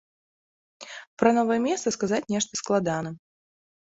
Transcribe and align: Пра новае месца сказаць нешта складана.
Пра 1.23 1.33
новае 1.37 1.59
месца 1.67 1.93
сказаць 1.97 2.23
нешта 2.37 2.53
складана. 2.61 3.09